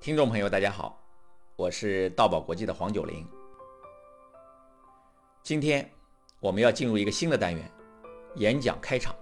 [0.00, 0.98] 听众朋友，大家好，
[1.56, 3.26] 我是道宝国际的黄九龄。
[5.42, 5.88] 今天
[6.40, 7.70] 我们要进入一个新的单元——
[8.36, 9.14] 演讲开场。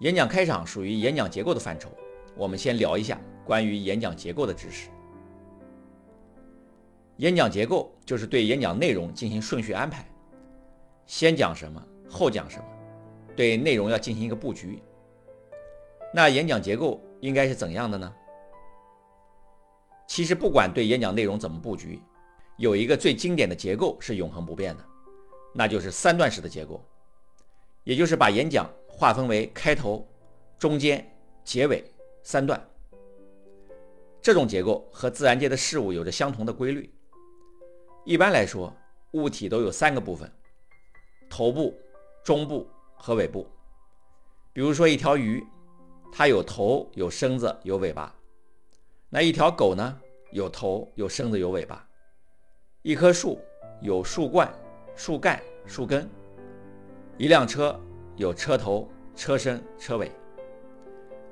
[0.00, 1.88] 演讲开场属于演讲结构的范畴，
[2.36, 4.90] 我们先聊一下关于演讲结构的知识。
[7.18, 10.04] 演讲结构就是对演讲内容进行顺序安排，
[11.06, 11.80] 先讲什么，
[12.10, 12.64] 后讲什么，
[13.36, 14.82] 对内容要进行一个布局。
[16.12, 18.14] 那演讲结构应该是怎样的呢？
[20.06, 21.98] 其实不管对演讲内容怎么布局，
[22.58, 24.84] 有一个最经典的结构是永恒不变的，
[25.54, 26.84] 那就是三段式的结构，
[27.82, 30.06] 也就是把演讲划分为开头、
[30.58, 31.02] 中间、
[31.42, 31.82] 结尾
[32.22, 32.62] 三段。
[34.20, 36.92] 这种结构和自然界的事物有着相同的规律。
[38.04, 38.70] 一般来说，
[39.12, 40.30] 物体都有三个部分：
[41.30, 41.74] 头部、
[42.22, 43.48] 中部和尾部。
[44.52, 45.42] 比如说一条鱼，
[46.16, 48.14] 它有头、有身子、有尾巴。
[49.08, 50.00] 那一条狗呢？
[50.30, 51.84] 有头、有身子、有尾巴。
[52.82, 53.40] 一棵树
[53.80, 54.48] 有树冠、
[54.94, 56.08] 树干、树根。
[57.18, 57.76] 一辆车
[58.14, 60.08] 有车头、车身、车尾。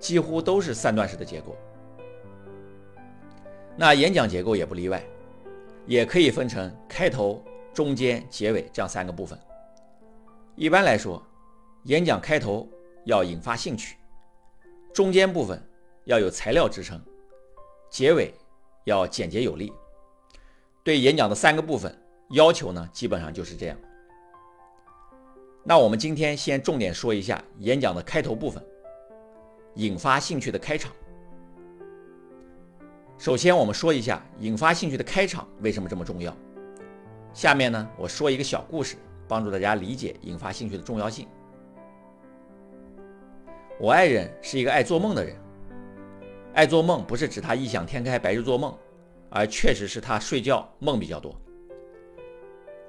[0.00, 1.56] 几乎都是三段式的结构。
[3.76, 5.00] 那演讲结构也不例外，
[5.86, 7.40] 也可以分成开头、
[7.72, 9.38] 中间、结尾这样三个部分。
[10.56, 11.24] 一般来说，
[11.84, 12.68] 演讲开头
[13.04, 13.96] 要引发兴趣，
[14.92, 15.60] 中间部分
[16.04, 17.00] 要有材料支撑。
[17.90, 18.32] 结尾
[18.84, 19.72] 要简洁有力。
[20.82, 21.96] 对演讲的三个部分
[22.30, 23.76] 要求呢，基本上就是这样。
[25.62, 28.64] 那我们今天先重点说一下演讲的开头部分，
[29.74, 30.90] 引发兴趣的开场。
[33.16, 36.36] 首先，我们说一下引发兴趣的开场为什么这么重要。
[37.32, 38.96] 下面呢，我说一个小故事，
[39.28, 41.28] 帮助大家理解引发兴趣的重要性。
[43.78, 45.36] 我爱人是一个爱做梦的人。
[46.54, 48.76] 爱做梦不是指他异想天开、白日做梦，
[49.30, 51.34] 而确实是他睡觉梦比较多。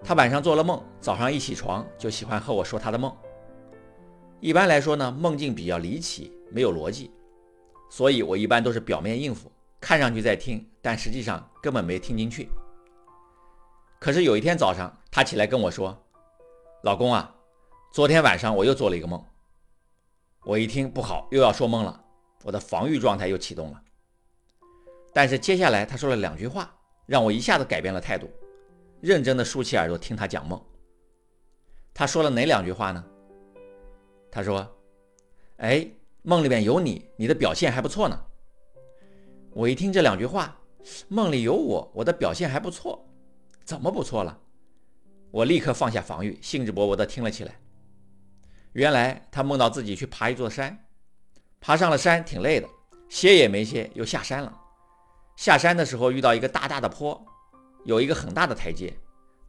[0.03, 3.15] 他晚上做了梦，早上一起床就喜欢和我说他的梦。
[4.41, 7.09] 一般来说呢，梦境比较离奇，没有逻辑，
[7.89, 9.49] 所以我一般都是表面应付，
[9.79, 12.49] 看上去在听，但实际上根本没听进去。
[13.97, 15.97] 可是有一天早上，他起来跟我说
[16.83, 17.33] ：“老公啊，
[17.93, 19.23] 昨天晚上我又做了一个梦。”
[20.45, 22.03] 我一听不好，又要说梦了。
[22.43, 23.81] 我的防御状态又启动了，
[25.13, 26.69] 但是接下来他说了两句话，
[27.05, 28.29] 让我一下子改变了态度，
[28.99, 30.61] 认真的竖起耳朵听他讲梦。
[31.93, 33.01] 他说了哪两句话呢？
[34.29, 34.69] 他说
[35.57, 35.87] ：“哎，
[36.23, 38.19] 梦里面有你，你的表现还不错呢。”
[39.55, 40.59] 我一听这两句话，
[41.07, 43.07] 梦里有我，我的表现还不错，
[43.63, 44.37] 怎么不错了？
[45.31, 47.57] 我立刻放下防御，兴致勃勃地听了起来。
[48.73, 50.77] 原来他梦到自己去爬一座山。
[51.61, 52.67] 爬上了山挺累的，
[53.07, 54.53] 歇也没歇，又下山了。
[55.37, 57.25] 下山的时候遇到一个大大的坡，
[57.85, 58.93] 有一个很大的台阶，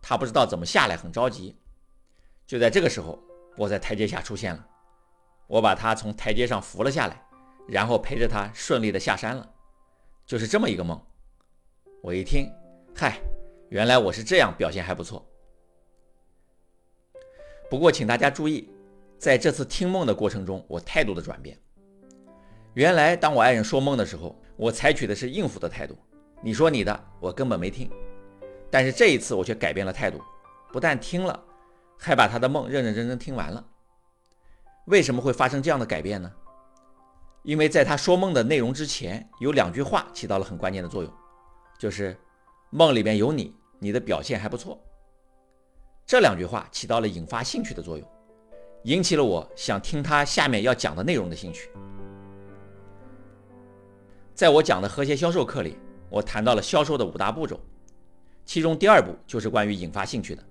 [0.01, 1.59] 他不知道怎么下来，很着急。
[2.47, 3.19] 就在这个时候，
[3.57, 4.65] 我在台阶下出现了，
[5.49, 7.21] 我把他从台阶上扶了下来，
[7.67, 9.51] 然后陪着他顺利的下山了。
[10.25, 11.01] 就是这么一个梦。
[12.01, 12.49] 我一听，
[12.95, 13.19] 嗨，
[13.71, 15.27] 原来我是这样，表现还不错。
[17.69, 18.71] 不过请大家注意，
[19.25, 21.59] 在这次听梦的过程中，我态度的转变。
[22.75, 25.97] 原来，当我爱人说梦的时候，我采取的是应付的态度。
[26.43, 27.91] 你说你的，我根本没听。
[28.71, 30.21] 但是这一次，我却改变了态度，
[30.71, 31.43] 不但听了，
[31.99, 33.65] 还把他的梦认认真真听完了。
[34.89, 36.31] 为什么会发生这样的改变呢？
[37.45, 41.11] 因为在他说梦的内容之前，有两句话起到了很关键的作用，
[41.79, 42.15] 就是
[42.69, 44.79] 梦里面有你，你的表现还不错。
[46.05, 48.06] 这两句话起到了引发兴趣的作用，
[48.84, 51.71] 引起了我想听他下面要讲的内容的兴趣。
[54.34, 55.78] 在我讲的和谐销售课里，
[56.11, 57.59] 我谈到了销售的五大步骤，
[58.44, 60.44] 其中第二步就是关于引发兴趣的，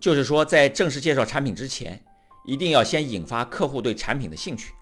[0.00, 2.02] 就是说在正式介绍产品之前，
[2.46, 4.74] 一定要先引发客户对产品的兴趣，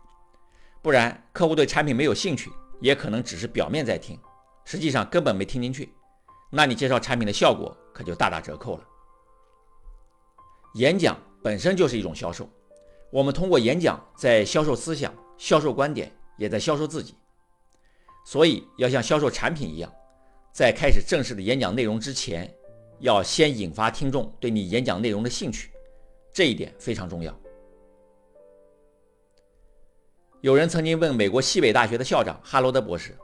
[0.81, 2.50] 不然客户对产品没有兴趣，
[2.81, 4.19] 也可能只是表面在听，
[4.65, 5.93] 实际上根本没听进去，
[6.50, 8.85] 那你介绍产品的效果可就大打折扣了。
[10.77, 12.49] 演讲本身就是一种销售，
[13.14, 17.14] 我们通过演讲在销售思想、销售观点，也在销售自己。
[18.26, 19.88] 所以，要像销售产品一样，
[20.52, 22.52] 在开始正式的演讲内容之前，
[22.99, 25.70] 要先引发听众对你演讲内容的兴趣，
[26.32, 27.32] 这一点非常重要。
[30.40, 33.16] 有人曾经问美国西北大学的校长哈罗德博士，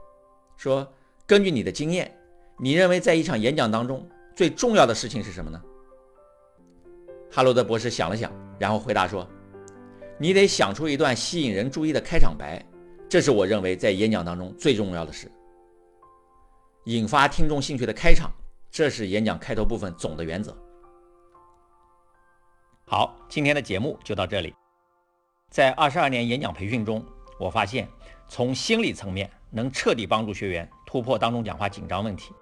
[0.56, 0.86] 说
[1.26, 2.16] ：“根据你的经验，
[2.60, 5.60] 你认为在一场演讲当中最重要的事情是什么呢？”
[7.28, 9.28] 哈罗德博士想了想，然后回答说
[10.20, 12.62] ：“你得想出一段吸引人注意的开场白。”
[13.08, 15.32] 这是我认为在演讲当中最重要的事。
[16.84, 18.30] 引发听众兴趣的开场，
[18.70, 20.56] 这是演讲开头部分总的原则。
[22.84, 24.54] 好，今天的节目就到这里。
[25.48, 27.04] 在二十二年演讲培训中，
[27.38, 27.88] 我发现
[28.28, 32.32] 从心理层面能彻底帮助学员突破当众讲话紧张问题。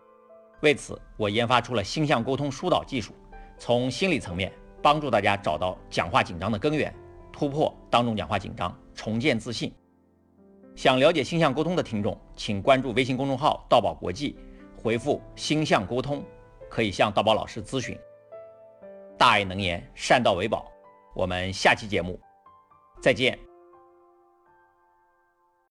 [0.60, 3.14] 为此，我研发出了星象沟通疏导技术，
[3.56, 4.52] 从心理层面
[4.82, 6.94] 帮助大家找到讲话紧张的根源，
[7.38, 9.72] 突破当众讲话紧张，重建自信。
[10.74, 14.36] 想了解星象沟通的听众，请关注微信公众号“道宝国际”，
[14.76, 16.20] 回复“星象沟通”，
[16.68, 17.96] 可以向道宝老师咨询。
[19.16, 20.66] 大爱能言，善道为宝。
[21.14, 22.18] 我们下期节目。
[23.00, 23.47] 再见。